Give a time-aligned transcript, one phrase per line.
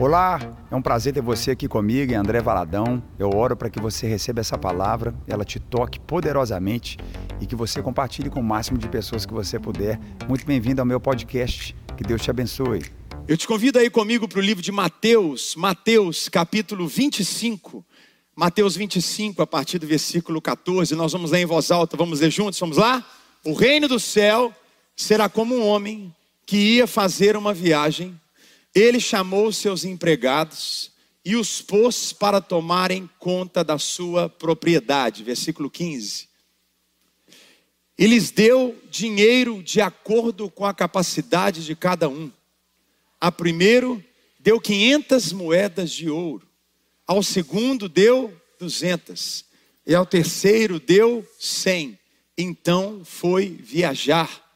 [0.00, 0.38] Olá,
[0.70, 3.02] é um prazer ter você aqui comigo, André Valadão.
[3.18, 6.96] Eu oro para que você receba essa palavra, ela te toque poderosamente
[7.40, 9.98] e que você compartilhe com o máximo de pessoas que você puder.
[10.28, 11.74] Muito bem-vindo ao meu podcast.
[11.96, 12.84] Que Deus te abençoe.
[13.26, 17.84] Eu te convido aí comigo para o livro de Mateus, Mateus capítulo 25.
[18.36, 20.94] Mateus 25, a partir do versículo 14.
[20.94, 23.04] Nós vamos ler em voz alta, vamos ler juntos, vamos lá?
[23.44, 24.54] O reino do céu
[24.94, 26.14] será como um homem
[26.46, 28.14] que ia fazer uma viagem
[28.74, 30.92] ele chamou seus empregados
[31.24, 35.22] e os pôs para tomarem conta da sua propriedade.
[35.22, 36.28] Versículo 15.
[37.98, 42.30] E lhes deu dinheiro de acordo com a capacidade de cada um.
[43.20, 44.02] A primeiro
[44.38, 46.48] deu 500 moedas de ouro,
[47.06, 49.44] ao segundo deu 200
[49.84, 51.98] e ao terceiro deu 100.
[52.36, 54.47] Então foi viajar.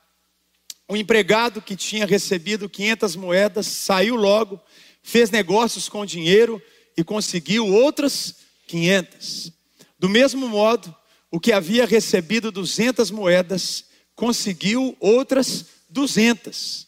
[0.93, 4.61] O empregado que tinha recebido 500 moedas saiu logo,
[5.03, 6.61] fez negócios com dinheiro
[6.95, 8.35] e conseguiu outras
[8.67, 9.55] 500.
[9.99, 10.95] Do mesmo modo,
[11.31, 16.87] o que havia recebido 200 moedas conseguiu outras 200.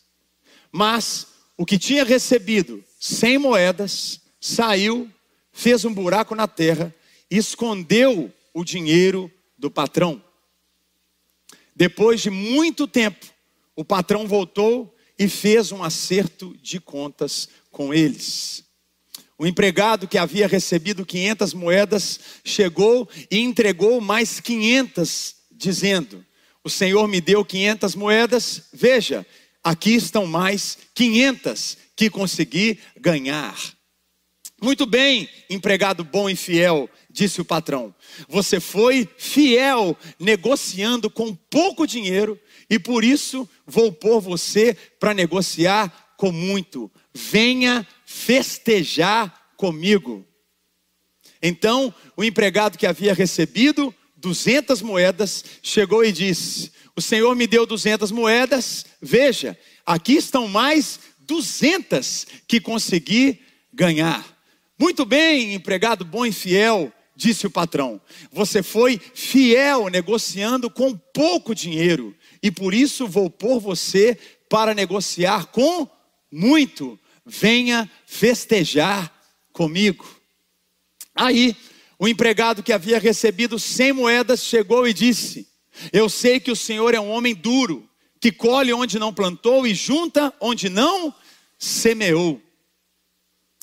[0.71, 5.11] Mas o que tinha recebido 100 moedas saiu,
[5.51, 6.95] fez um buraco na terra
[7.31, 10.23] e escondeu o dinheiro do patrão.
[11.75, 13.33] Depois de muito tempo,
[13.77, 18.65] o patrão voltou e fez um acerto de contas com eles.
[19.37, 26.25] O empregado que havia recebido 500 moedas chegou e entregou mais 500, dizendo:
[26.63, 29.27] O Senhor me deu 500 moedas, veja,
[29.63, 33.57] aqui estão mais 500 que consegui ganhar.
[34.63, 37.95] Muito bem, empregado bom e fiel, disse o patrão.
[38.29, 46.15] Você foi fiel negociando com pouco dinheiro e por isso vou pôr você para negociar
[46.17, 46.91] com muito.
[47.13, 50.27] Venha festejar comigo.
[51.43, 57.67] Então, o empregado que havia recebido 200 moedas chegou e disse: O Senhor me deu
[57.67, 63.41] 200 moedas, veja, aqui estão mais 200 que consegui
[63.73, 64.25] ganhar.
[64.79, 68.01] Muito bem, empregado bom e fiel, disse o patrão.
[68.33, 74.19] Você foi fiel negociando com pouco dinheiro e por isso vou pôr você
[74.51, 75.89] para negociar com
[76.31, 77.01] muito.
[77.25, 79.11] Venha festejar
[79.51, 80.07] comigo.
[81.15, 81.57] Aí,
[81.99, 85.49] o empregado que havia recebido cem moedas chegou e disse:
[85.91, 87.89] Eu sei que o senhor é um homem duro,
[88.21, 91.15] que colhe onde não plantou e junta onde não
[91.59, 92.43] semeou.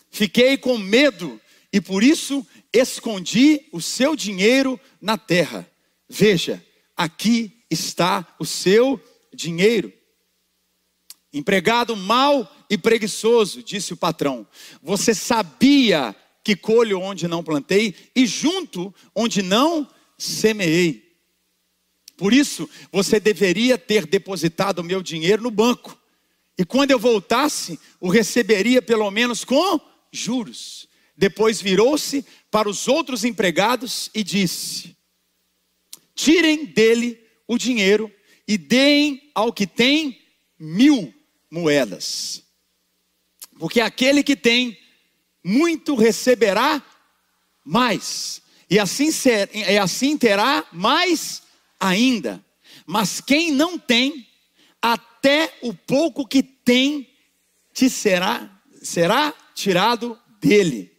[0.09, 1.39] Fiquei com medo
[1.71, 2.43] e por isso
[2.73, 5.69] escondi o seu dinheiro na terra.
[6.09, 6.65] Veja,
[6.97, 9.01] aqui está o seu
[9.33, 9.91] dinheiro.
[11.33, 14.45] Empregado mau e preguiçoso, disse o patrão.
[14.83, 21.09] Você sabia que colho onde não plantei e junto onde não semeei.
[22.17, 25.97] Por isso, você deveria ter depositado o meu dinheiro no banco.
[26.57, 29.79] E quando eu voltasse, o receberia pelo menos com
[30.11, 30.87] juros.
[31.15, 34.95] Depois virou-se para os outros empregados e disse:
[36.13, 37.20] Tirem dele
[37.51, 38.09] o dinheiro
[38.47, 40.21] e deem ao que tem
[40.57, 41.13] mil
[41.49, 42.43] moedas.
[43.59, 44.79] Porque aquele que tem
[45.43, 46.81] muito receberá
[47.65, 51.43] mais, e assim, ser, e assim terá mais
[51.77, 52.43] ainda.
[52.85, 54.25] Mas quem não tem,
[54.81, 57.13] até o pouco que tem,
[57.73, 58.49] te será,
[58.81, 60.89] será tirado dele.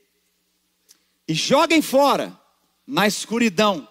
[1.26, 2.38] E joguem fora,
[2.86, 3.88] na escuridão,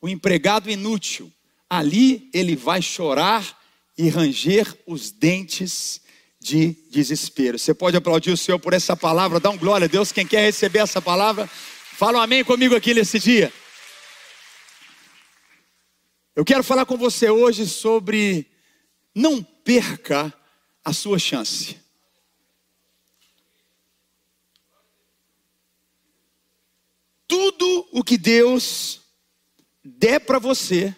[0.00, 1.33] o empregado inútil,
[1.76, 3.60] ali ele vai chorar
[3.96, 6.00] e ranger os dentes
[6.40, 7.58] de desespero.
[7.58, 10.12] Você pode aplaudir o Senhor por essa palavra, dá um glória a Deus.
[10.12, 13.52] Quem quer receber essa palavra, fala um amém comigo aqui nesse dia.
[16.36, 18.46] Eu quero falar com você hoje sobre
[19.14, 20.34] não perca
[20.84, 21.76] a sua chance.
[27.26, 29.00] Tudo o que Deus
[29.82, 30.94] der para você,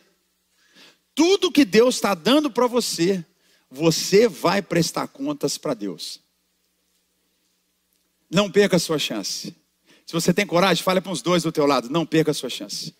[1.17, 3.25] tudo que Deus está dando para você,
[3.71, 6.21] você vai prestar contas para Deus.
[8.31, 9.57] Não perca a sua chance.
[10.05, 12.51] Se você tem coragem, fale para os dois do teu lado, não perca a sua
[12.51, 12.95] chance.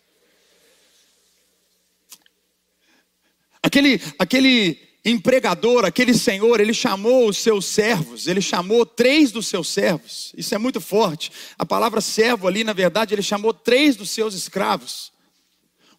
[3.61, 9.67] Aquele, aquele empregador, aquele senhor, ele chamou os seus servos, ele chamou três dos seus
[9.67, 10.33] servos.
[10.35, 11.31] Isso é muito forte.
[11.55, 15.11] A palavra servo ali, na verdade, ele chamou três dos seus escravos.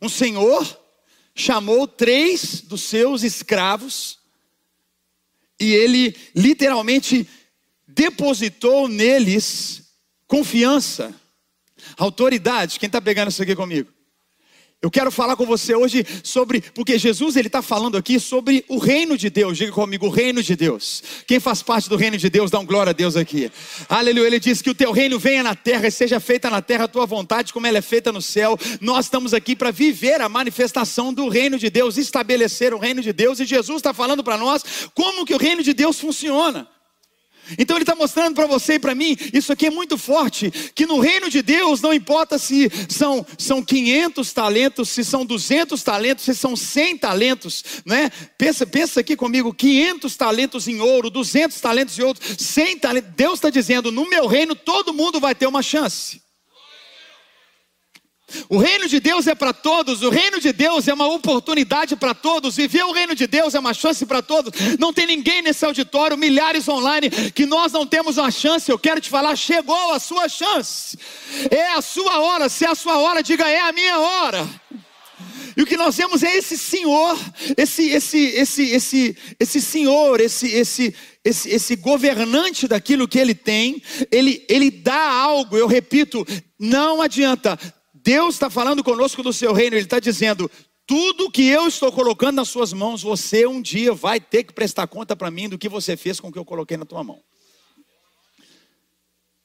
[0.02, 0.87] Um senhor
[1.38, 4.18] chamou três dos seus escravos
[5.60, 7.28] e ele literalmente
[7.86, 9.82] depositou neles
[10.26, 11.14] confiança,
[11.96, 12.78] autoridade.
[12.78, 13.90] Quem está pegando isso aqui comigo?
[14.80, 18.78] Eu quero falar com você hoje sobre, porque Jesus ele está falando aqui sobre o
[18.78, 19.58] reino de Deus.
[19.58, 21.02] Diga comigo, o reino de Deus.
[21.26, 23.50] Quem faz parte do reino de Deus, dá um glória a Deus aqui.
[23.88, 24.28] Aleluia.
[24.28, 26.88] Ele diz que o teu reino venha na terra e seja feita na terra a
[26.88, 28.56] tua vontade, como ela é feita no céu.
[28.80, 33.12] Nós estamos aqui para viver a manifestação do reino de Deus, estabelecer o reino de
[33.12, 33.40] Deus.
[33.40, 34.62] E Jesus está falando para nós
[34.94, 36.68] como que o reino de Deus funciona.
[37.56, 40.86] Então ele está mostrando para você e para mim, isso aqui é muito forte, que
[40.86, 46.24] no reino de Deus não importa se são, são 500 talentos, se são 200 talentos,
[46.24, 48.10] se são 100 talentos, né?
[48.36, 53.10] Pensa, pensa aqui comigo, 500 talentos em ouro, 200 talentos em ouro, 100 talentos.
[53.16, 56.27] Deus está dizendo, no meu reino todo mundo vai ter uma chance.
[58.48, 62.14] O reino de Deus é para todos, o reino de Deus é uma oportunidade para
[62.14, 64.52] todos, viver o reino de Deus é uma chance para todos.
[64.78, 68.70] Não tem ninguém nesse auditório, milhares online, que nós não temos uma chance.
[68.70, 70.98] Eu quero te falar, chegou a sua chance,
[71.50, 72.48] é a sua hora.
[72.48, 74.48] Se é a sua hora, diga é a minha hora.
[75.56, 77.18] E o que nós vemos é esse Senhor,
[77.56, 80.94] esse esse esse esse esse Senhor, esse esse
[81.24, 86.26] esse, esse governante daquilo que ele tem, ele, ele dá algo, eu repito,
[86.58, 87.58] não adianta,
[88.08, 90.50] Deus está falando conosco do seu reino, Ele está dizendo:
[90.86, 94.86] tudo que eu estou colocando nas suas mãos, você um dia vai ter que prestar
[94.86, 97.20] conta para mim do que você fez com o que eu coloquei na tua mão.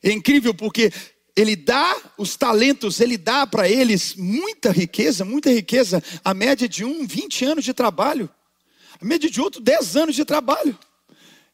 [0.01, 0.93] É incrível porque
[1.35, 6.85] ele dá os talentos, ele dá para eles muita riqueza, muita riqueza, a média de
[6.85, 8.29] um, 20 anos de trabalho,
[8.97, 10.79] a média de outro, 10 anos de trabalho.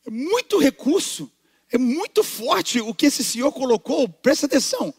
[0.05, 1.31] É muito recurso,
[1.71, 4.93] é muito forte o que esse senhor colocou, presta atenção.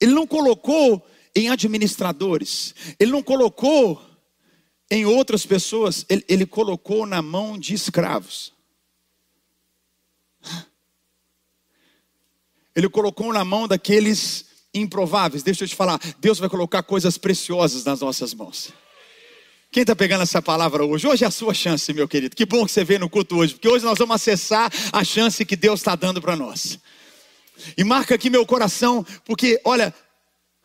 [0.00, 4.00] Ele não colocou em administradores, ele não colocou
[4.90, 8.52] em outras pessoas, ele, ele colocou na mão de escravos.
[12.74, 15.42] Ele colocou na mão daqueles improváveis.
[15.42, 18.72] Deixa eu te falar, Deus vai colocar coisas preciosas nas nossas mãos.
[19.70, 21.06] Quem está pegando essa palavra hoje?
[21.06, 22.36] Hoje é a sua chance, meu querido.
[22.36, 25.44] Que bom que você veio no culto hoje, porque hoje nós vamos acessar a chance
[25.46, 26.78] que Deus está dando para nós.
[27.76, 29.94] E marca aqui meu coração, porque olha,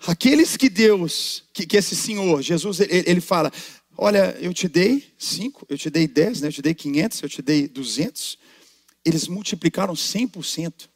[0.06, 3.52] Aqueles que Deus, que, que esse Senhor, Jesus, ele, ele, fala:
[3.98, 6.50] Olha, eu te dei cinco, eu te dei dez, né?
[6.50, 8.38] eu te dei quinhentos, eu te dei duzentos.
[9.04, 10.90] Eles multiplicaram cem por cento.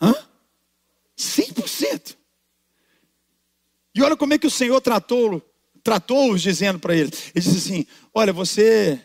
[0.00, 0.14] Hã?
[1.16, 2.18] Cem por cento.
[3.94, 5.42] E olha como é que o Senhor tratou,
[5.82, 7.10] tratou-os dizendo para ele.
[7.34, 9.00] Ele disse assim: Olha, você.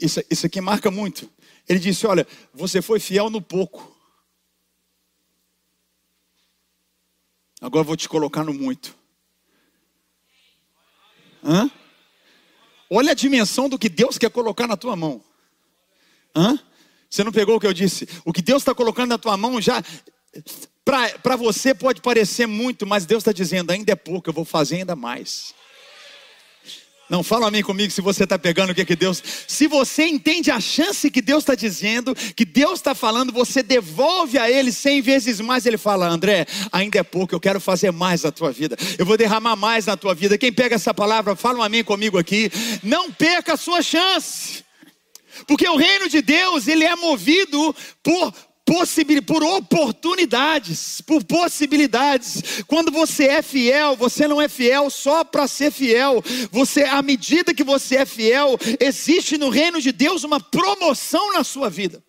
[0.00, 1.30] Isso, isso aqui marca muito.
[1.68, 3.91] Ele disse: Olha, você foi fiel no pouco.
[7.62, 8.92] Agora vou te colocar no muito.
[11.44, 11.70] Hã?
[12.90, 15.22] Olha a dimensão do que Deus quer colocar na tua mão.
[16.34, 16.58] Hã?
[17.08, 18.08] Você não pegou o que eu disse?
[18.24, 19.80] O que Deus está colocando na tua mão já.
[20.84, 24.78] Para você pode parecer muito, mas Deus está dizendo: ainda é pouco, eu vou fazer
[24.78, 25.54] ainda mais.
[27.12, 29.22] Não, fala a mim comigo se você está pegando o que, que Deus.
[29.46, 34.38] Se você entende a chance que Deus está dizendo, que Deus está falando, você devolve
[34.38, 35.66] a Ele cem vezes mais.
[35.66, 38.78] Ele fala: André, ainda é pouco, eu quero fazer mais na tua vida.
[38.98, 40.38] Eu vou derramar mais na tua vida.
[40.38, 42.50] Quem pega essa palavra, fala um amém comigo aqui.
[42.82, 44.64] Não perca a sua chance.
[45.46, 48.32] Porque o reino de Deus, ele é movido por
[49.26, 52.62] por oportunidades, por possibilidades.
[52.66, 56.22] Quando você é fiel, você não é fiel só para ser fiel.
[56.50, 61.44] Você, à medida que você é fiel, existe no reino de Deus uma promoção na
[61.44, 62.02] sua vida.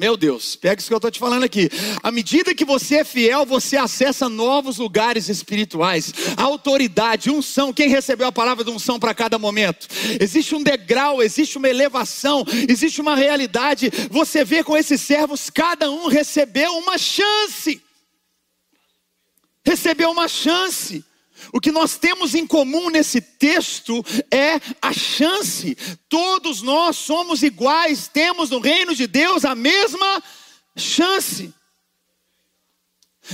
[0.00, 1.68] Meu Deus, pega isso que eu estou te falando aqui.
[2.02, 7.70] À medida que você é fiel, você acessa novos lugares espirituais, autoridade, unção.
[7.70, 9.86] Quem recebeu a palavra de unção para cada momento?
[10.18, 13.90] Existe um degrau, existe uma elevação, existe uma realidade.
[14.10, 17.82] Você vê com esses servos, cada um recebeu uma chance.
[19.62, 21.04] Recebeu uma chance.
[21.52, 25.76] O que nós temos em comum nesse texto é a chance.
[26.08, 30.22] Todos nós somos iguais, temos no reino de Deus a mesma
[30.76, 31.52] chance.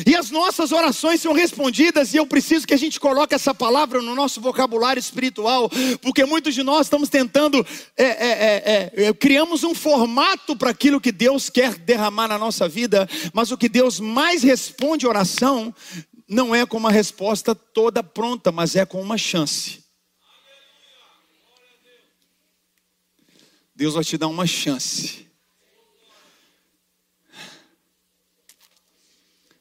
[0.04, 4.02] E as nossas orações são respondidas, e eu preciso que a gente coloque essa palavra
[4.02, 5.70] no nosso vocabulário espiritual,
[6.02, 7.64] porque muitos de nós estamos tentando,
[7.96, 12.68] é, é, é, é criamos um formato para aquilo que Deus quer derramar na nossa
[12.68, 15.74] vida, mas o que Deus mais responde oração
[16.28, 19.84] não é com uma resposta toda pronta, mas é com uma chance.
[23.74, 25.26] Deus vai te dar uma chance.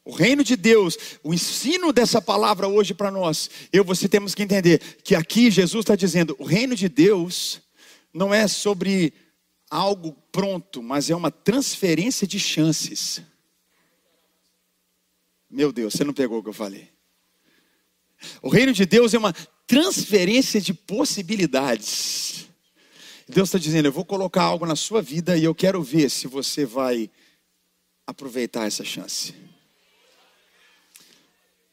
[0.05, 4.35] O reino de Deus, o ensino dessa palavra hoje para nós, eu e você temos
[4.35, 7.59] que entender que aqui Jesus está dizendo: o reino de Deus
[8.13, 9.13] não é sobre
[9.69, 13.21] algo pronto, mas é uma transferência de chances.
[15.55, 16.89] Meu Deus, você não pegou o que eu falei.
[18.41, 19.31] O reino de Deus é uma
[19.65, 22.47] transferência de possibilidades.
[23.25, 26.27] Deus está dizendo: Eu vou colocar algo na sua vida e eu quero ver se
[26.27, 27.09] você vai
[28.05, 29.33] aproveitar essa chance.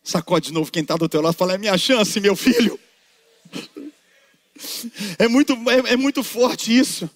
[0.00, 2.78] Sacode de novo quem está do teu lado e fala: É minha chance, meu filho.
[5.18, 7.10] É muito, é, é muito forte isso.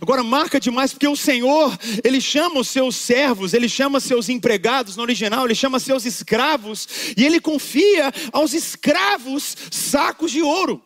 [0.00, 4.96] Agora marca demais porque o Senhor, ele chama os seus servos, ele chama seus empregados
[4.96, 10.82] no original, ele chama seus escravos e ele confia aos escravos sacos de ouro.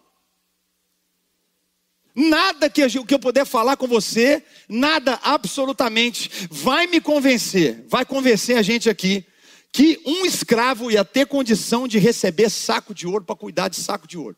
[2.14, 8.62] Nada que eu, puder falar com você, nada absolutamente vai me convencer, vai convencer a
[8.62, 9.22] gente aqui
[9.70, 14.08] que um escravo ia ter condição de receber saco de ouro para cuidar de saco
[14.08, 14.34] de ouro.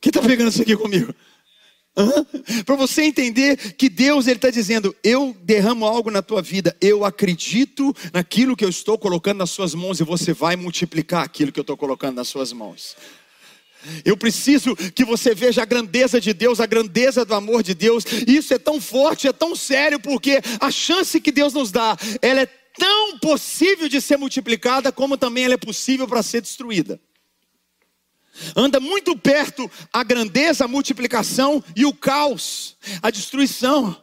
[0.00, 1.14] Quem está pegando isso aqui comigo?
[2.64, 7.04] Para você entender que Deus ele está dizendo: eu derramo algo na tua vida, eu
[7.04, 11.58] acredito naquilo que eu estou colocando nas suas mãos e você vai multiplicar aquilo que
[11.58, 12.96] eu estou colocando nas suas mãos.
[14.04, 18.04] Eu preciso que você veja a grandeza de Deus, a grandeza do amor de Deus.
[18.26, 22.42] Isso é tão forte, é tão sério, porque a chance que Deus nos dá, ela
[22.42, 22.46] é
[22.78, 27.00] tão possível de ser multiplicada, como também ela é possível para ser destruída.
[28.56, 34.00] Anda muito perto a grandeza, a multiplicação e o caos, a destruição.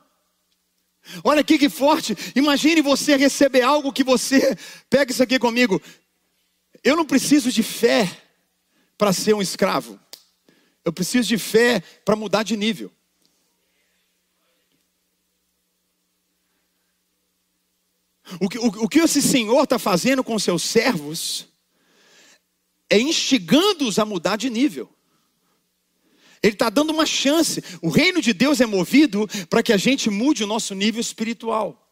[1.24, 2.15] Olha aqui que forte.
[2.36, 4.57] Imagine você receber algo que você.
[4.89, 5.81] Pega isso aqui comigo.
[6.84, 8.10] Eu não preciso de fé
[8.98, 10.00] para ser um escravo.
[10.84, 12.91] Eu preciso de fé para mudar de nível.
[18.39, 21.48] O que, o, o que esse Senhor está fazendo com seus servos
[22.89, 24.89] é instigando-os a mudar de nível.
[26.41, 27.63] Ele está dando uma chance.
[27.82, 31.84] O reino de Deus é movido para que a gente mude o nosso nível espiritual.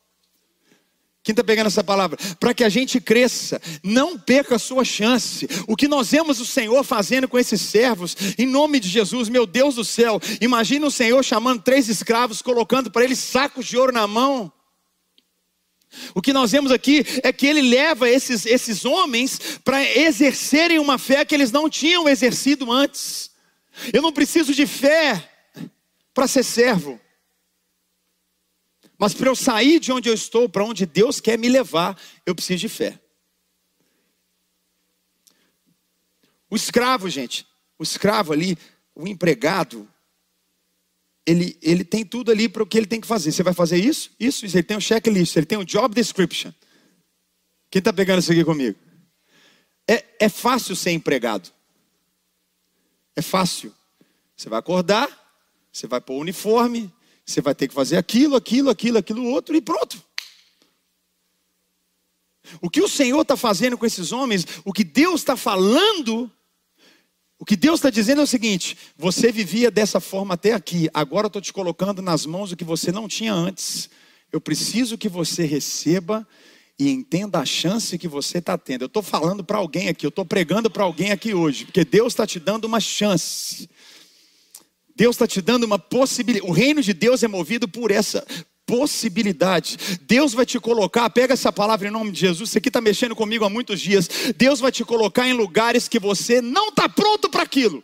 [1.23, 2.19] Quem está pegando essa palavra?
[2.39, 5.47] Para que a gente cresça, não perca a sua chance.
[5.67, 9.47] O que nós vemos o Senhor fazendo com esses servos, em nome de Jesus, meu
[9.47, 10.21] Deus do céu.
[10.39, 14.53] Imagina o Senhor chamando três escravos, colocando para eles sacos de ouro na mão.
[16.13, 20.97] O que nós vemos aqui é que ele leva esses, esses homens para exercerem uma
[20.97, 23.31] fé que eles não tinham exercido antes.
[23.93, 25.29] Eu não preciso de fé
[26.13, 26.99] para ser servo.
[28.97, 32.33] Mas para eu sair de onde eu estou, para onde Deus quer me levar, eu
[32.33, 32.99] preciso de fé.
[36.49, 37.45] O escravo, gente,
[37.77, 38.57] o escravo ali,
[38.95, 39.87] o empregado,
[41.25, 43.32] ele, ele tem tudo ali para o que ele tem que fazer.
[43.32, 44.55] Você vai fazer isso, isso, isso.
[44.55, 46.51] Ele tem um checklist, ele tem um job description.
[47.70, 48.77] Quem está pegando isso aqui comigo?
[49.88, 51.51] É, é fácil ser empregado.
[53.15, 53.74] É fácil.
[54.36, 55.10] Você vai acordar,
[55.72, 56.94] você vai pôr o uniforme,
[57.25, 60.03] você vai ter que fazer aquilo, aquilo, aquilo, aquilo outro e pronto.
[62.62, 66.32] O que o Senhor está fazendo com esses homens, o que Deus está falando,
[67.45, 71.25] o que Deus está dizendo é o seguinte: você vivia dessa forma até aqui, agora
[71.25, 73.87] eu estou te colocando nas mãos o que você não tinha antes.
[74.31, 76.27] Eu preciso que você receba
[76.79, 78.81] e entenda a chance que você está tendo.
[78.81, 82.13] Eu estou falando para alguém aqui, eu estou pregando para alguém aqui hoje, porque Deus
[82.13, 83.69] está te dando uma chance.
[84.95, 86.49] Deus está te dando uma possibilidade.
[86.49, 88.25] O reino de Deus é movido por essa
[88.65, 90.00] possibilidade.
[90.01, 92.50] Deus vai te colocar, pega essa palavra em nome de Jesus.
[92.50, 94.10] Você aqui está mexendo comigo há muitos dias.
[94.38, 97.84] Deus vai te colocar em lugares que você não está pronto para aquilo.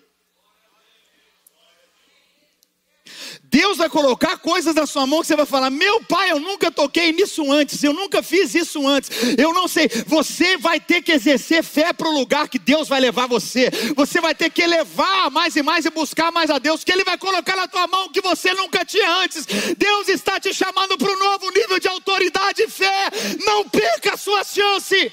[3.51, 6.72] Deus vai colocar coisas na sua mão que você vai falar: Meu pai, eu nunca
[6.72, 9.89] toquei nisso antes, eu nunca fiz isso antes, eu não sei.
[10.08, 13.70] Você vai ter que exercer fé para o lugar que Deus vai levar você.
[13.93, 17.03] Você vai ter que elevar mais e mais e buscar mais a Deus, que Ele
[17.03, 19.46] vai colocar na tua mão que você nunca tinha antes.
[19.77, 23.10] Deus está te chamando para um novo nível de autoridade e fé.
[23.46, 25.12] Não perca a sua chance.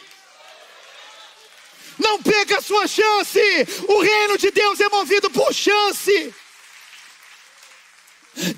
[1.98, 3.40] Não perca a sua chance.
[3.88, 6.32] O reino de Deus é movido por chance.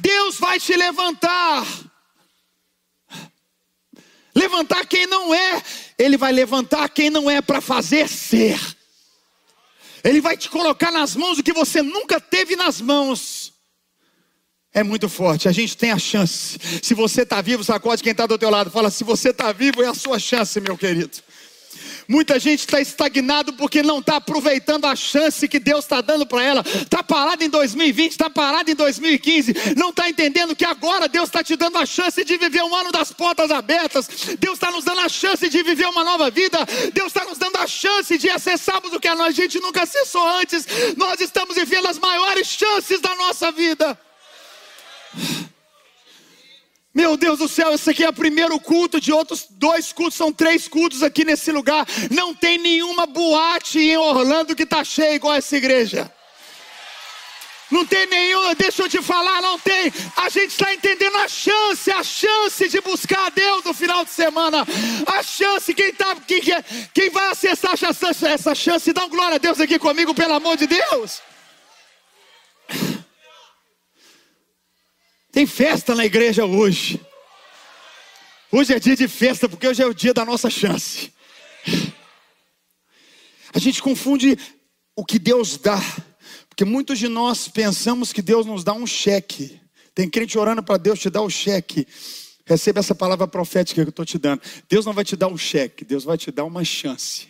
[0.00, 1.66] Deus vai te levantar.
[4.34, 5.62] Levantar quem não é,
[5.98, 8.58] Ele vai levantar quem não é para fazer ser.
[10.02, 13.52] Ele vai te colocar nas mãos o que você nunca teve nas mãos.
[14.72, 16.56] É muito forte, a gente tem a chance.
[16.82, 18.70] Se você está vivo, sacode quem está do teu lado.
[18.70, 21.10] Fala, se você está vivo, é a sua chance, meu querido.
[22.10, 26.42] Muita gente está estagnado porque não está aproveitando a chance que Deus está dando para
[26.42, 26.64] ela.
[26.66, 29.54] Está parado em 2020, está parado em 2015.
[29.76, 32.90] Não está entendendo que agora Deus está te dando a chance de viver um ano
[32.90, 34.08] das portas abertas.
[34.40, 36.58] Deus está nos dando a chance de viver uma nova vida.
[36.92, 40.66] Deus está nos dando a chance de acessarmos o que a gente nunca acessou antes.
[40.96, 43.96] Nós estamos vivendo as maiores chances da nossa vida.
[46.92, 50.32] Meu Deus do céu, esse aqui é o primeiro culto de outros dois cultos, são
[50.32, 51.86] três cultos aqui nesse lugar.
[52.10, 56.12] Não tem nenhuma boate em Orlando que está cheia igual essa igreja.
[57.70, 59.92] Não tem nenhum, deixa eu te falar, não tem.
[60.16, 64.10] A gente está entendendo a chance, a chance de buscar a Deus no final de
[64.10, 64.66] semana.
[65.06, 66.40] A chance, quem, tá, quem,
[66.92, 70.56] quem vai acessar essa, essa chance, dá um glória a Deus aqui comigo, pelo amor
[70.56, 71.22] de Deus.
[75.32, 77.00] Tem festa na igreja hoje.
[78.52, 81.12] Hoje é dia de festa, porque hoje é o dia da nossa chance.
[83.52, 84.36] A gente confunde
[84.96, 85.80] o que Deus dá
[86.60, 89.58] porque muitos de nós pensamos que Deus nos dá um cheque.
[89.94, 91.88] Tem crente orando para Deus te dar o cheque.
[92.44, 94.42] Receba essa palavra profética que eu estou te dando.
[94.68, 97.28] Deus não vai te dar um cheque, Deus vai te dar uma chance.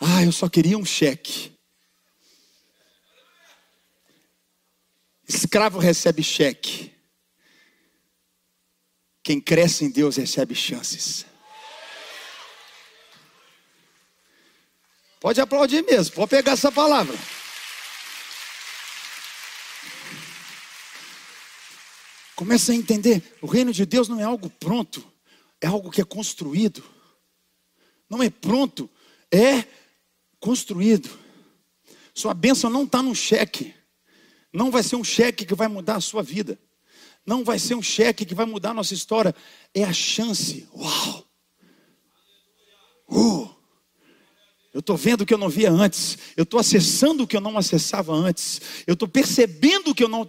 [0.00, 1.52] Ah, eu só queria um cheque.
[5.32, 6.92] Escravo recebe cheque.
[9.22, 11.24] Quem cresce em Deus recebe chances.
[15.20, 17.16] Pode aplaudir mesmo, pode pegar essa palavra.
[22.34, 25.06] Começa a entender: o reino de Deus não é algo pronto,
[25.60, 26.82] é algo que é construído.
[28.08, 28.90] Não é pronto,
[29.30, 29.64] é
[30.40, 31.08] construído.
[32.12, 33.79] Sua bênção não está no cheque.
[34.52, 36.58] Não vai ser um cheque que vai mudar a sua vida.
[37.24, 39.34] Não vai ser um cheque que vai mudar a nossa história.
[39.74, 40.68] É a chance.
[40.74, 41.24] Uau!
[43.08, 43.59] Uh!
[44.72, 46.16] Eu estou vendo o que eu não via antes.
[46.36, 48.60] Eu estou acessando o que eu não acessava antes.
[48.86, 50.24] Eu estou percebendo o que eu não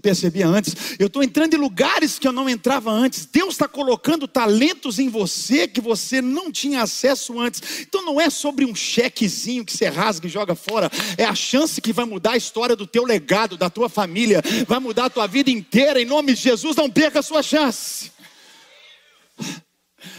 [0.00, 0.74] percebia antes.
[0.98, 3.26] Eu estou entrando em lugares que eu não entrava antes.
[3.26, 7.80] Deus está colocando talentos em você que você não tinha acesso antes.
[7.80, 10.90] Então não é sobre um chequezinho que você rasga e joga fora.
[11.18, 14.42] É a chance que vai mudar a história do teu legado, da tua família.
[14.66, 16.00] Vai mudar a tua vida inteira.
[16.00, 18.10] Em nome de Jesus, não perca a sua chance.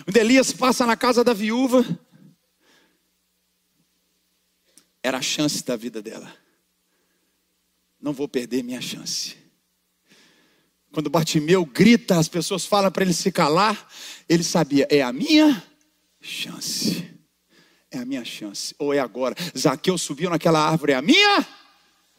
[0.05, 1.83] O Elias passa na casa da viúva
[5.03, 6.31] era a chance da vida dela.
[8.01, 9.35] Não vou perder minha chance.
[10.91, 13.88] Quando Bartimeu grita, as pessoas falam para ele se calar,
[14.27, 15.63] ele sabia, é a minha
[16.19, 17.07] chance.
[17.91, 18.73] É a minha chance.
[18.79, 19.35] Ou é agora.
[19.57, 21.45] Zaqueu subiu naquela árvore, é a minha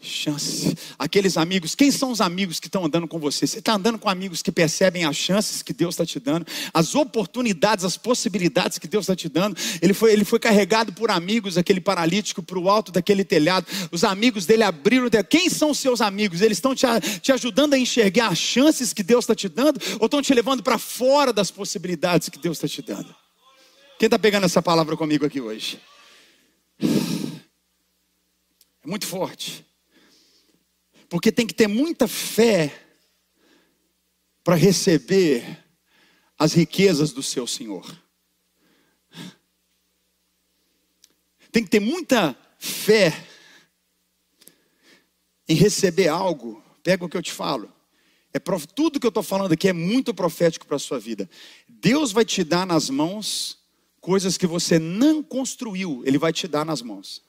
[0.00, 0.76] chance.
[0.98, 3.46] Aqueles amigos, quem são os amigos que estão andando com você?
[3.46, 6.94] Você está andando com amigos que percebem as chances que Deus está te dando, as
[6.94, 9.56] oportunidades, as possibilidades que Deus está te dando.
[9.82, 13.66] Ele foi, ele foi carregado por amigos, aquele paralítico, para o alto daquele telhado.
[13.92, 15.08] Os amigos dele abriram.
[15.28, 16.40] Quem são os seus amigos?
[16.40, 16.86] Eles estão te,
[17.20, 20.62] te ajudando a enxergar as chances que Deus está te dando ou estão te levando
[20.62, 23.14] para fora das possibilidades que Deus está te dando?
[23.98, 25.78] Quem está pegando essa palavra comigo aqui hoje?
[28.82, 29.64] É muito forte.
[31.10, 32.72] Porque tem que ter muita fé
[34.44, 35.58] para receber
[36.38, 37.84] as riquezas do seu Senhor.
[41.50, 43.26] Tem que ter muita fé
[45.48, 46.62] em receber algo.
[46.82, 47.70] Pega o que eu te falo.
[48.32, 48.66] É prof...
[48.68, 51.28] Tudo que eu estou falando aqui é muito profético para a sua vida.
[51.68, 53.58] Deus vai te dar nas mãos
[54.00, 57.28] coisas que você não construiu, Ele vai te dar nas mãos.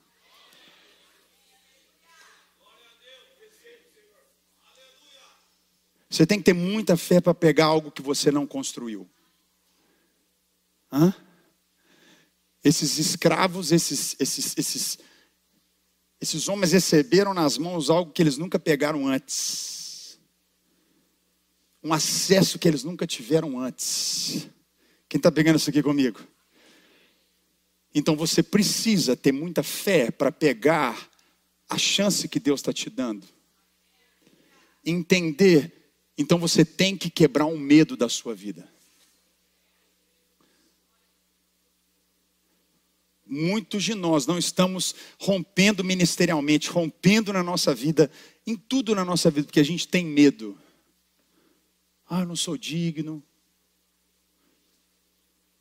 [6.12, 9.10] Você tem que ter muita fé para pegar algo que você não construiu.
[10.92, 11.16] Hã?
[12.62, 15.00] Esses escravos, esses, esses, esses,
[16.20, 20.20] esses homens receberam nas mãos algo que eles nunca pegaram antes.
[21.82, 24.50] Um acesso que eles nunca tiveram antes.
[25.08, 26.20] Quem está pegando isso aqui comigo?
[27.96, 31.10] Então você precisa ter muita fé para pegar
[31.70, 33.26] a chance que Deus está te dando.
[34.86, 35.81] Entender
[36.22, 38.70] então você tem que quebrar um medo da sua vida.
[43.26, 48.12] Muitos de nós não estamos rompendo ministerialmente, rompendo na nossa vida,
[48.46, 50.58] em tudo na nossa vida, porque a gente tem medo.
[52.08, 53.24] Ah, eu não sou digno.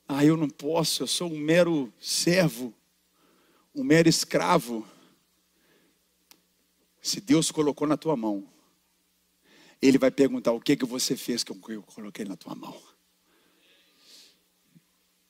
[0.06, 2.74] Ah, eu não posso, eu sou um mero servo,
[3.72, 4.84] um mero escravo.
[7.00, 8.46] Se Deus colocou na tua mão,
[9.80, 12.76] ele vai perguntar: o que, que você fez que eu coloquei na tua mão?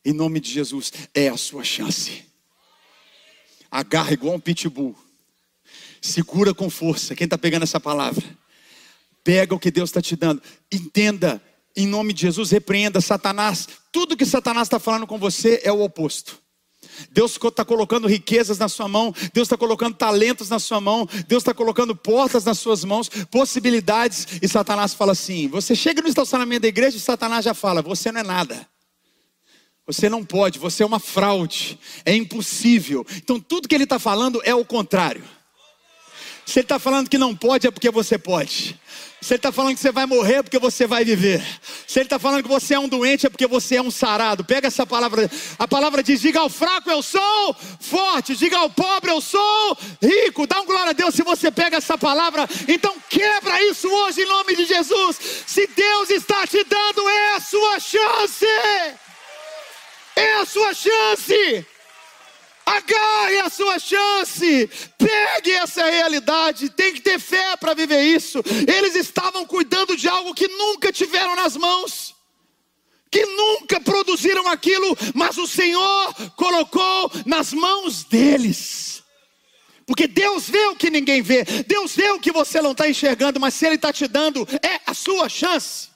[0.05, 2.25] Em nome de Jesus, é a sua chance.
[3.71, 4.97] Agarra igual um pitbull.
[6.01, 7.15] Segura com força.
[7.15, 8.25] Quem está pegando essa palavra?
[9.23, 10.43] Pega o que Deus está te dando.
[10.73, 11.43] Entenda,
[11.77, 13.69] em nome de Jesus, repreenda Satanás.
[13.93, 16.41] Tudo que Satanás está falando com você é o oposto.
[17.11, 21.43] Deus está colocando riquezas na sua mão, Deus está colocando talentos na sua mão, Deus
[21.43, 26.63] está colocando portas nas suas mãos, possibilidades, e Satanás fala assim: você chega no estacionamento
[26.63, 28.67] da igreja e Satanás já fala: você não é nada.
[29.87, 33.05] Você não pode, você é uma fraude, é impossível.
[33.17, 35.25] Então tudo que ele está falando é o contrário.
[36.51, 38.77] Se ele está falando que não pode, é porque você pode.
[39.21, 41.41] Se ele está falando que você vai morrer, é porque você vai viver.
[41.87, 44.45] Se ele está falando que você é um doente, é porque você é um sarado.
[44.45, 45.31] Pega essa palavra.
[45.57, 48.35] A palavra diz: diga ao fraco, eu sou forte.
[48.35, 50.45] Diga ao pobre, eu sou rico.
[50.45, 52.49] Dá um glória a Deus se você pega essa palavra.
[52.67, 55.21] Então quebra isso hoje em nome de Jesus.
[55.47, 58.47] Se Deus está te dando, é a sua chance.
[60.17, 61.65] É a sua chance.
[62.71, 68.39] Agarre a sua chance, pegue essa realidade, tem que ter fé para viver isso.
[68.69, 72.15] Eles estavam cuidando de algo que nunca tiveram nas mãos,
[73.11, 79.03] que nunca produziram aquilo, mas o Senhor colocou nas mãos deles.
[79.85, 83.41] Porque Deus vê o que ninguém vê, Deus vê o que você não está enxergando,
[83.41, 85.90] mas se Ele está te dando, é a sua chance.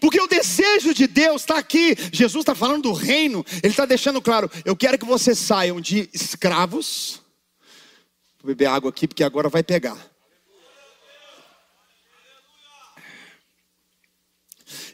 [0.00, 1.96] Porque o desejo de Deus está aqui.
[2.12, 3.44] Jesus está falando do reino.
[3.62, 7.22] Ele está deixando claro: eu quero que vocês saiam de escravos.
[8.38, 10.14] Vou beber água aqui porque agora vai pegar.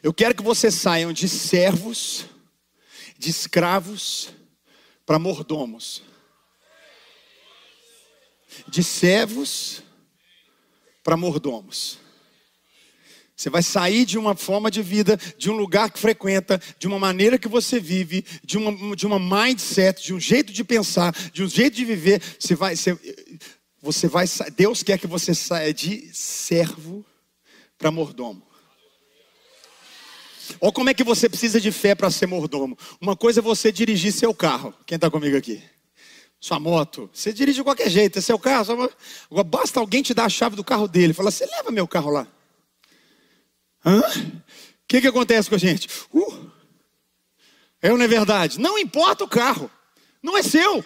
[0.03, 2.25] Eu quero que vocês saiam de servos,
[3.17, 4.29] de escravos,
[5.05, 6.01] para mordomos.
[8.67, 9.83] De servos
[11.03, 11.99] para mordomos.
[13.41, 16.99] Você vai sair de uma forma de vida, de um lugar que frequenta, de uma
[16.99, 21.41] maneira que você vive, de uma, de uma mindset, de um jeito de pensar, de
[21.41, 22.21] um jeito de viver.
[22.37, 22.95] Você vai, você,
[23.81, 27.03] você vai, Deus quer que você saia de servo
[27.79, 28.43] para mordomo.
[30.61, 32.77] Olha como é que você precisa de fé para ser mordomo.
[33.01, 34.71] Uma coisa é você dirigir seu carro.
[34.85, 35.63] Quem está comigo aqui?
[36.39, 37.09] Sua moto.
[37.11, 38.87] Você dirige de qualquer jeito, é seu carro.
[39.31, 41.11] Agora basta alguém te dar a chave do carro dele.
[41.11, 42.27] Fala, você leva meu carro lá.
[43.85, 43.99] Hã?
[43.99, 44.41] O
[44.87, 45.87] que, que acontece com a gente?
[46.13, 46.51] Uh,
[47.81, 48.59] é ou não é verdade?
[48.59, 49.71] Não importa o carro,
[50.21, 50.85] não é seu.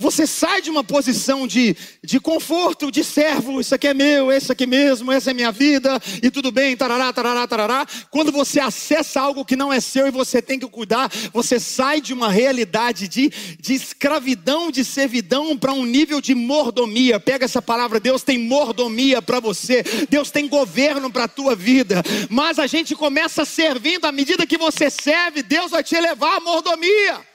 [0.00, 4.50] Você sai de uma posição de, de conforto, de servo, isso aqui é meu, esse
[4.50, 7.86] aqui mesmo, essa é minha vida, e tudo bem, tarará, tarará, tarará.
[8.10, 12.00] Quando você acessa algo que não é seu e você tem que cuidar, você sai
[12.00, 17.20] de uma realidade de, de escravidão, de servidão, para um nível de mordomia.
[17.20, 22.02] Pega essa palavra, Deus tem mordomia para você, Deus tem governo para a tua vida.
[22.30, 26.40] Mas a gente começa servindo, à medida que você serve, Deus vai te elevar à
[26.40, 27.29] mordomia.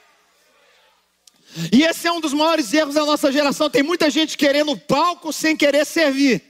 [1.72, 3.70] E esse é um dos maiores erros da nossa geração.
[3.70, 6.42] Tem muita gente querendo palco sem querer servir.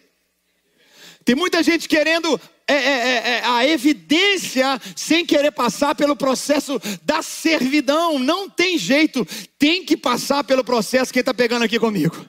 [1.24, 6.80] Tem muita gente querendo é, é, é, é, a evidência sem querer passar pelo processo
[7.02, 8.18] da servidão.
[8.18, 9.26] Não tem jeito,
[9.58, 11.12] tem que passar pelo processo.
[11.12, 12.26] Quem está pegando aqui comigo?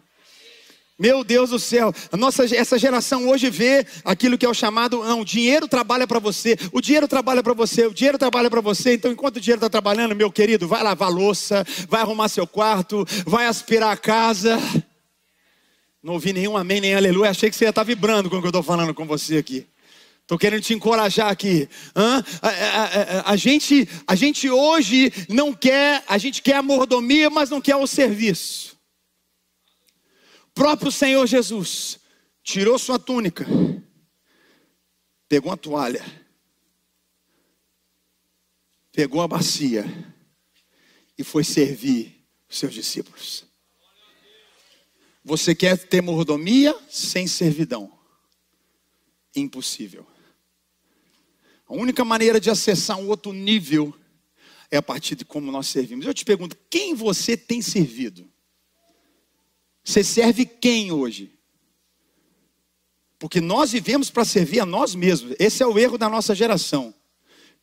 [1.00, 5.04] Meu Deus do céu, a nossa, essa geração hoje vê aquilo que é o chamado,
[5.04, 8.62] não, o dinheiro trabalha para você, o dinheiro trabalha para você, o dinheiro trabalha para
[8.62, 12.48] você, então enquanto o dinheiro está trabalhando, meu querido, vai lavar louça, vai arrumar seu
[12.48, 14.58] quarto, vai aspirar a casa.
[16.02, 18.40] Não ouvi nenhum amém, nem aleluia, achei que você ia estar tá vibrando com o
[18.40, 19.68] que eu estou falando com você aqui.
[20.24, 21.70] Estou querendo te encorajar aqui.
[21.94, 27.30] A, a, a, a, gente, a gente hoje não quer, a gente quer a mordomia,
[27.30, 28.77] mas não quer o serviço
[30.58, 32.00] próprio Senhor Jesus
[32.44, 33.46] tirou sua túnica,
[35.30, 36.04] pegou a toalha,
[38.92, 39.86] pegou a bacia
[41.16, 43.46] e foi servir os seus discípulos.
[45.24, 47.96] Você quer ter mordomia sem servidão?
[49.36, 50.08] Impossível.
[51.68, 53.94] A única maneira de acessar um outro nível
[54.72, 56.08] é a partir de como nós servimos.
[56.08, 58.28] Eu te pergunto, quem você tem servido?
[59.88, 61.32] Você serve quem hoje?
[63.18, 65.34] Porque nós vivemos para servir a nós mesmos.
[65.40, 66.94] Esse é o erro da nossa geração.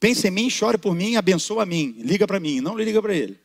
[0.00, 1.94] Pense em mim, chore por mim, abençoa a mim.
[1.98, 3.38] Liga para mim, não liga para ele.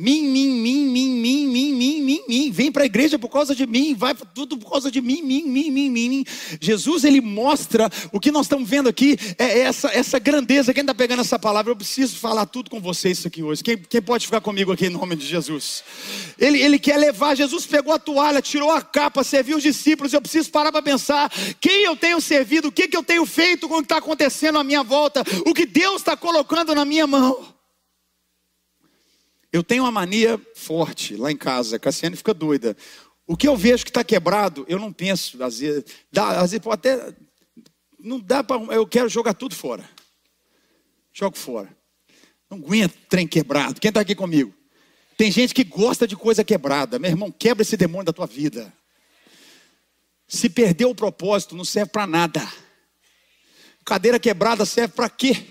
[0.00, 2.50] Mim, mim, mim, mim, mim, mim, mim, mim, mim.
[2.50, 5.42] Vem para a igreja por causa de mim, vai tudo por causa de mim, mim,
[5.42, 6.24] mim, mim, mim, mim.
[6.58, 10.72] Jesus, ele mostra o que nós estamos vendo aqui, é essa, essa grandeza.
[10.72, 13.62] Quem está pegando essa palavra, eu preciso falar tudo com vocês isso aqui hoje.
[13.62, 15.84] Quem, quem pode ficar comigo aqui em nome de Jesus?
[16.38, 20.14] Ele, ele quer levar, Jesus pegou a toalha, tirou a capa, serviu os discípulos.
[20.14, 23.68] Eu preciso parar para pensar: quem eu tenho servido, o que, que eu tenho feito
[23.68, 27.06] com o que está acontecendo à minha volta, o que Deus está colocando na minha
[27.06, 27.59] mão.
[29.52, 32.76] Eu tenho uma mania forte lá em casa, a Cassiane fica doida.
[33.26, 36.66] O que eu vejo que está quebrado, eu não penso, às vezes, dá, às vezes
[36.66, 37.14] até
[37.98, 38.60] não dá para.
[38.74, 39.88] Eu quero jogar tudo fora.
[41.12, 41.68] Jogo fora.
[42.48, 43.80] Não aguento trem quebrado.
[43.80, 44.54] Quem está aqui comigo?
[45.16, 46.98] Tem gente que gosta de coisa quebrada.
[46.98, 48.72] Meu irmão, quebra esse demônio da tua vida.
[50.26, 52.40] Se perder o propósito, não serve para nada.
[53.84, 55.46] Cadeira quebrada serve para quê?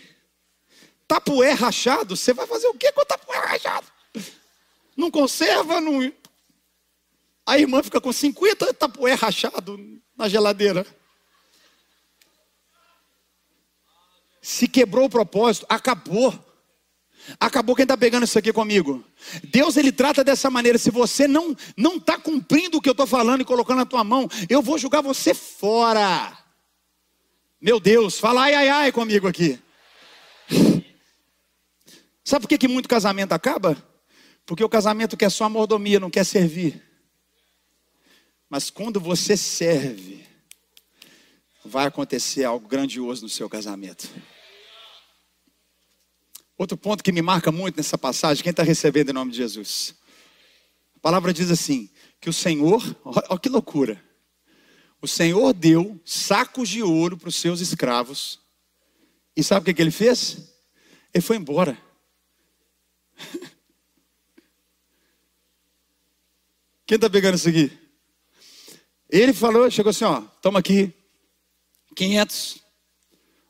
[1.09, 3.87] Tapué rachado, você vai fazer o quê com o tapué rachado?
[4.95, 6.13] Não conserva, não.
[7.43, 10.85] A irmã fica com 50 tapué rachado na geladeira.
[14.39, 16.31] Se quebrou o propósito, acabou.
[17.39, 19.03] Acabou quem está pegando isso aqui comigo.
[19.45, 20.77] Deus ele trata dessa maneira.
[20.77, 24.03] Se você não não está cumprindo o que eu estou falando e colocando na tua
[24.03, 26.37] mão, eu vou jogar você fora.
[27.59, 29.59] Meu Deus, fala ai ai ai comigo aqui.
[32.29, 33.75] Sabe por que, que muito casamento acaba?
[34.45, 36.79] Porque o casamento quer só mordomia, não quer servir.
[38.47, 40.23] Mas quando você serve,
[41.65, 44.07] vai acontecer algo grandioso no seu casamento.
[46.55, 49.95] Outro ponto que me marca muito nessa passagem, quem está recebendo em nome de Jesus?
[50.97, 51.89] A palavra diz assim:
[52.21, 53.99] que o Senhor, olha que loucura,
[55.01, 58.39] o Senhor deu sacos de ouro para os seus escravos,
[59.35, 60.53] e sabe o que, que ele fez?
[61.11, 61.88] Ele foi embora.
[66.85, 67.71] Quem está pegando isso aqui?
[69.09, 70.93] Ele falou, chegou assim, ó, toma aqui,
[71.95, 72.63] 500,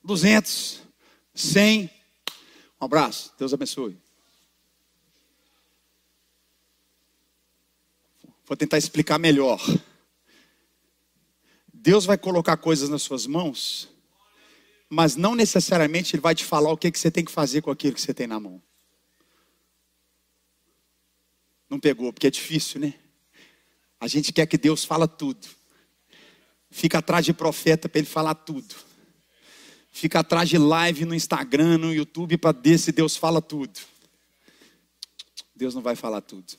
[0.03, 0.81] 200,
[1.33, 1.89] 100,
[2.79, 3.97] um abraço, Deus abençoe.
[8.45, 9.61] Vou tentar explicar melhor.
[11.71, 13.87] Deus vai colocar coisas nas suas mãos,
[14.89, 17.71] mas não necessariamente Ele vai te falar o que, que você tem que fazer com
[17.71, 18.61] aquilo que você tem na mão.
[21.69, 22.93] Não pegou, porque é difícil, né?
[23.99, 25.47] A gente quer que Deus fala tudo.
[26.71, 28.89] Fica atrás de profeta para ele falar tudo
[29.91, 33.79] fica atrás de live no Instagram, no YouTube, para ver se Deus fala tudo.
[35.55, 36.53] Deus não vai falar tudo.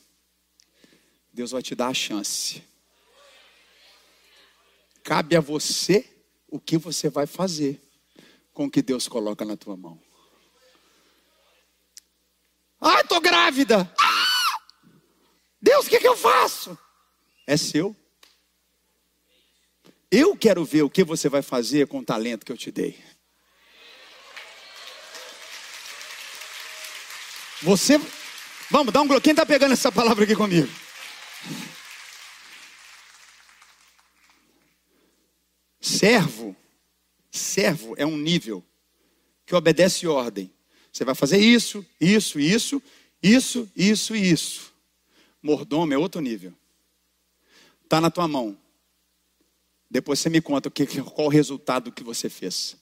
[1.33, 2.61] Deus vai te dar a chance.
[5.03, 6.07] Cabe a você
[6.47, 7.81] o que você vai fazer
[8.53, 9.99] com o que Deus coloca na tua mão.
[12.79, 13.91] Ai, estou grávida.
[13.97, 14.20] Ah!
[15.61, 16.77] Deus, o que, que eu faço?
[17.45, 17.95] É seu.
[20.09, 23.01] Eu quero ver o que você vai fazer com o talento que eu te dei.
[27.61, 27.99] Você.
[28.69, 29.21] Vamos, dá um glória.
[29.21, 30.67] Quem está pegando essa palavra aqui comigo?
[35.79, 36.55] Servo.
[37.29, 38.65] Servo é um nível
[39.45, 40.51] que obedece ordem.
[40.91, 42.81] Você vai fazer isso, isso, isso,
[43.21, 44.70] isso, isso isso.
[45.41, 46.53] Mordomo é outro nível.
[47.83, 48.57] Está na tua mão.
[49.89, 52.77] Depois você me conta qual o resultado que você fez.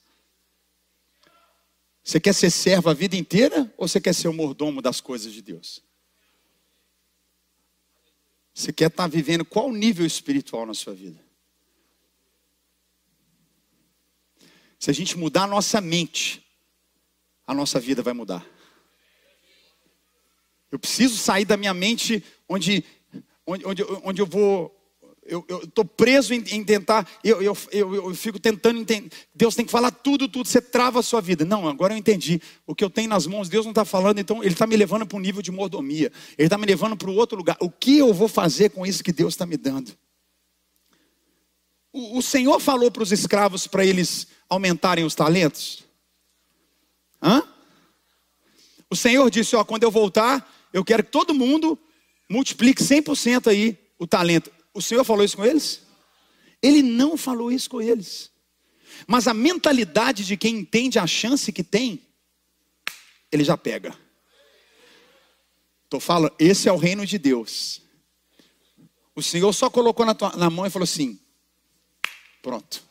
[2.02, 5.32] Você quer ser servo a vida inteira ou você quer ser o mordomo das coisas
[5.32, 5.82] de Deus?
[8.54, 11.20] Você quer estar vivendo qual nível espiritual na sua vida?
[14.78, 16.44] Se a gente mudar a nossa mente,
[17.46, 18.46] a nossa vida vai mudar.
[20.70, 22.84] Eu preciso sair da minha mente onde,
[23.46, 24.76] onde, onde, onde eu vou
[25.22, 29.10] eu estou preso em, em tentar, eu, eu, eu, eu, fico tentando entender.
[29.32, 31.44] Deus tem que falar tudo, tudo, você trava a sua vida.
[31.44, 32.42] Não, agora eu entendi.
[32.66, 35.06] O que eu tenho nas mãos, Deus não está falando, então Ele está me levando
[35.06, 36.10] para um nível de mordomia.
[36.36, 37.56] Ele está me levando para outro lugar.
[37.60, 39.92] O que eu vou fazer com isso que Deus está me dando?
[41.92, 45.84] O, o Senhor falou para os escravos para eles aumentarem os talentos?
[47.22, 47.44] Hã?
[48.88, 51.78] O Senhor disse: Ó, quando eu voltar, eu quero que todo mundo
[52.30, 54.52] multiplique 100% aí o talento.
[54.72, 55.82] O Senhor falou isso com eles?
[56.62, 58.30] Ele não falou isso com eles.
[59.06, 62.00] Mas a mentalidade de quem entende a chance que tem,
[63.32, 63.98] ele já pega.
[65.84, 67.82] Estou falando, esse é o reino de Deus.
[69.14, 71.18] O Senhor só colocou na, tua, na mão e falou assim:
[72.40, 72.88] pronto.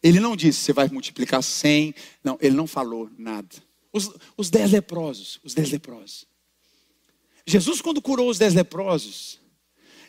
[0.00, 1.92] Ele não disse, você vai multiplicar cem.
[2.22, 3.56] Não, ele não falou nada.
[3.92, 6.26] Os, os dez leprosos, os dez leprosos.
[7.48, 9.40] Jesus, quando curou os dez leprosos,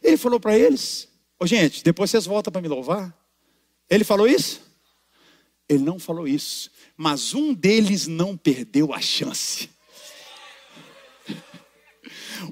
[0.04, 1.08] ele falou para eles:
[1.40, 3.18] Ô gente, depois vocês voltam para me louvar.
[3.90, 4.62] Ele falou isso?
[5.68, 6.70] Ele não falou isso.
[6.98, 9.70] Mas um deles não perdeu a chance.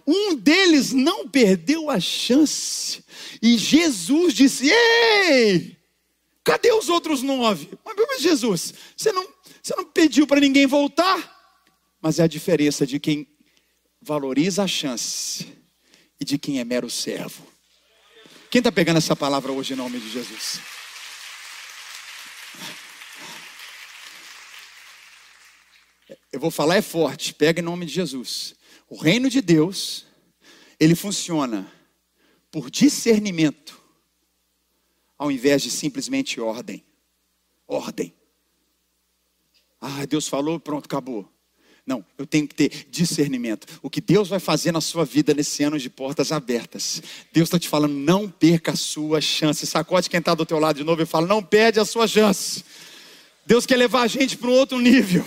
[0.06, 3.04] Um deles não perdeu a chance.
[3.41, 5.78] E Jesus disse: Ei,
[6.43, 7.69] cadê os outros nove?
[7.86, 9.26] Mas Jesus, você não,
[9.62, 11.36] você não pediu para ninguém voltar?
[12.02, 13.28] Mas é a diferença de quem
[14.08, 15.46] valoriza a chance
[16.17, 17.46] e de quem é mero servo.
[18.50, 20.62] Quem está pegando essa palavra hoje em nome de Jesus?
[26.32, 28.56] Eu vou falar é forte, pega em nome de Jesus.
[28.88, 30.06] O reino de Deus,
[30.80, 31.70] ele funciona
[32.50, 33.78] por discernimento,
[35.17, 36.86] ao invés de simplesmente ordem.
[37.67, 38.15] Ordem.
[39.82, 41.30] Ah, Deus falou, pronto, acabou.
[41.88, 43.65] Não, eu tenho que ter discernimento.
[43.82, 47.02] O que Deus vai fazer na sua vida nesse ano de portas abertas.
[47.32, 49.65] Deus está te falando, não perca a sua chance.
[49.65, 52.62] Sacode quem está do teu lado de novo e fala, não perde a sua chance.
[53.45, 55.23] Deus quer levar a gente para um outro nível.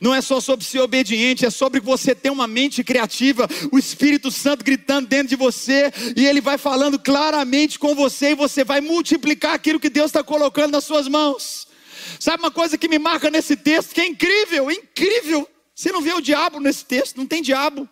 [0.00, 4.30] Não é só sobre ser obediente, é sobre você ter uma mente criativa, o Espírito
[4.30, 8.80] Santo gritando dentro de você, e Ele vai falando claramente com você, e você vai
[8.80, 11.68] multiplicar aquilo que Deus está colocando nas suas mãos.
[12.18, 15.46] Sabe uma coisa que me marca nesse texto que é incrível, incrível.
[15.74, 17.88] Você não vê o diabo nesse texto, não tem diabo.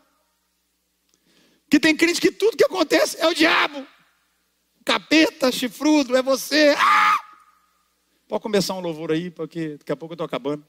[1.70, 3.86] Que tem crente que tudo que acontece é o diabo.
[4.84, 6.74] Capeta, chifrudo, é você.
[6.76, 7.16] Ah!
[8.28, 10.64] Pode começar um louvor aí, porque daqui a pouco eu estou acabando.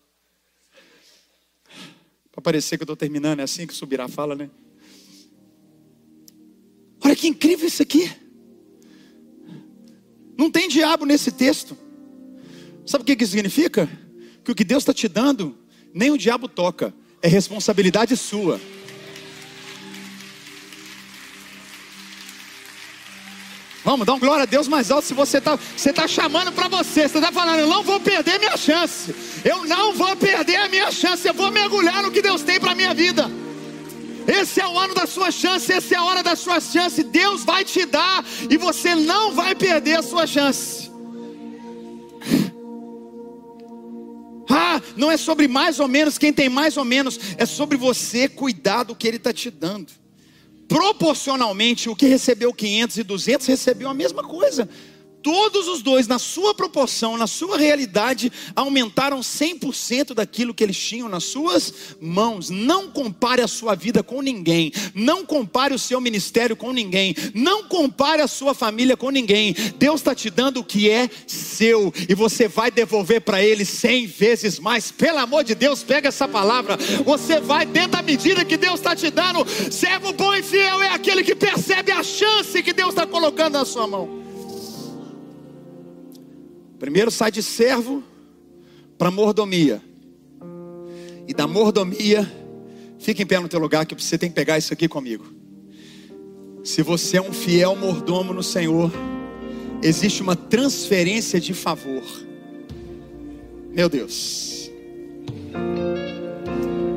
[2.32, 4.50] Para parecer que eu estou terminando, é assim que subirá fala, né?
[7.04, 8.12] Olha que incrível isso aqui.
[10.38, 11.78] Não tem diabo nesse texto.
[12.86, 13.90] Sabe o que, que significa?
[14.44, 15.58] Que o que Deus está te dando,
[15.94, 18.60] nem o diabo toca é responsabilidade sua.
[23.84, 26.68] Vamos, dá um glória a Deus mais alto se você está você tá chamando para
[26.68, 27.08] você.
[27.08, 29.14] Você está falando, eu não vou perder minha chance.
[29.44, 31.28] Eu não vou perder a minha chance.
[31.28, 33.30] Eu vou mergulhar no que Deus tem para minha vida.
[34.28, 37.04] Esse é o ano da sua chance, essa é a hora da sua chance.
[37.04, 40.81] Deus vai te dar e você não vai perder a sua chance.
[44.96, 48.84] Não é sobre mais ou menos, quem tem mais ou menos, é sobre você cuidar
[48.84, 49.92] do que Ele está te dando.
[50.68, 54.70] Proporcionalmente, o que recebeu 500 e 200 recebeu a mesma coisa.
[55.22, 61.08] Todos os dois, na sua proporção, na sua realidade, aumentaram 100% daquilo que eles tinham
[61.08, 62.50] nas suas mãos.
[62.50, 64.72] Não compare a sua vida com ninguém.
[64.96, 67.16] Não compare o seu ministério com ninguém.
[67.34, 69.54] Não compare a sua família com ninguém.
[69.78, 74.08] Deus está te dando o que é seu e você vai devolver para Ele cem
[74.08, 74.92] vezes mais.
[74.92, 76.78] Pelo amor de Deus, pega essa palavra.
[77.06, 79.46] Você vai dentro da medida que Deus está te dando.
[79.72, 83.66] Servo bom e fiel é aquele que percebe a chance que Deus está colocando na
[83.66, 84.31] sua mão.
[86.82, 88.04] Primeiro sai de servo
[88.98, 89.80] para mordomia.
[91.28, 92.28] E da mordomia,
[92.98, 95.24] fica em pé no teu lugar que você tem que pegar isso aqui comigo.
[96.64, 98.92] Se você é um fiel mordomo no Senhor,
[99.84, 102.02] existe uma transferência de favor.
[103.70, 104.72] Meu Deus.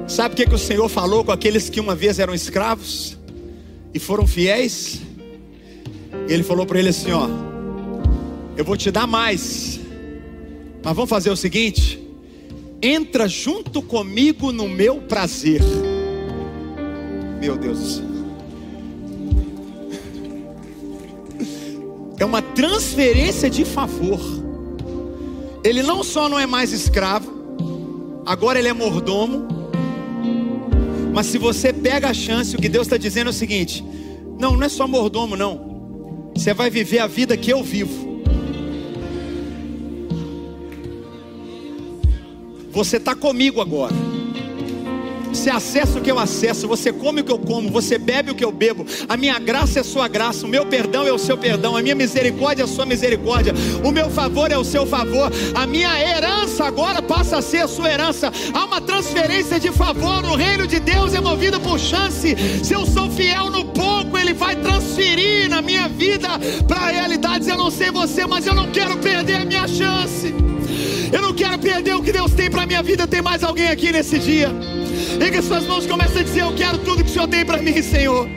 [0.08, 3.18] Sabe o que, que o Senhor falou com aqueles que uma vez eram escravos
[3.92, 5.02] e foram fiéis?
[6.26, 7.28] Ele falou para ele assim: Ó,
[8.56, 9.73] eu vou te dar mais.
[10.84, 11.98] Mas vamos fazer o seguinte:
[12.82, 15.62] entra junto comigo no meu prazer.
[17.40, 18.04] Meu Deus do céu.
[22.18, 24.20] É uma transferência de favor.
[25.64, 27.32] Ele não só não é mais escravo,
[28.26, 29.48] agora ele é mordomo.
[31.12, 33.82] Mas se você pega a chance, o que Deus está dizendo é o seguinte:
[34.38, 36.32] não, não é só mordomo, não.
[36.34, 38.13] Você vai viver a vida que eu vivo.
[42.74, 43.94] Você está comigo agora.
[45.32, 48.34] Você acessa o que eu acesso, você come o que eu como, você bebe o
[48.34, 48.86] que eu bebo.
[49.08, 51.82] A minha graça é a sua graça, o meu perdão é o seu perdão, a
[51.82, 53.52] minha misericórdia é a sua misericórdia,
[53.84, 57.68] o meu favor é o seu favor, a minha herança agora passa a ser a
[57.68, 58.32] sua herança.
[58.52, 62.36] Há uma transferência de favor, o reino de Deus é movido por chance.
[62.62, 66.28] Se eu sou fiel no pouco, Ele vai transferir na minha vida
[66.66, 67.48] para realidades.
[67.48, 70.43] Eu não sei você, mas eu não quero perder a minha chance.
[71.36, 73.06] Quero perder o que Deus tem para minha vida.
[73.06, 74.50] Tem mais alguém aqui nesse dia?
[75.20, 77.58] E que suas mãos comecem a dizer: Eu quero tudo que o Senhor tem para
[77.58, 78.28] mim, Senhor.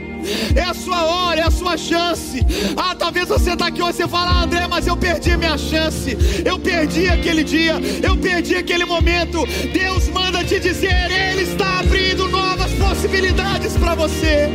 [0.56, 2.46] É a sua hora, é a sua chance.
[2.76, 5.58] Ah, talvez você está aqui hoje e fala, ah, André, mas eu perdi a minha
[5.58, 6.18] chance.
[6.44, 9.46] Eu perdi aquele dia, eu perdi aquele momento.
[9.72, 14.50] Deus manda te dizer, Ele está abrindo novas possibilidades para você.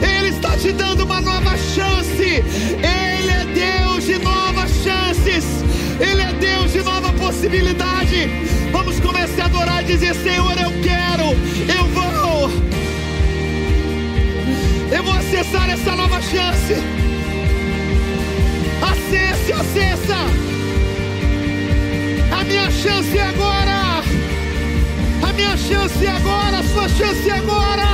[0.00, 2.22] Ele está te dando uma nova chance.
[2.22, 5.44] Ele é Deus de novas chances.
[6.00, 8.28] Ele é Deus de nova possibilidade.
[8.72, 11.26] Vamos começar a adorar e dizer: Senhor, eu quero,
[11.78, 12.50] eu vou.
[14.90, 16.74] Eu vou acessar essa nova chance.
[18.82, 20.16] Acesse, acessa.
[22.40, 24.02] A minha chance é agora.
[25.28, 26.58] A minha chance é agora.
[26.58, 27.89] A sua chance é agora.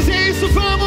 [0.00, 0.79] dizer isso, vamos.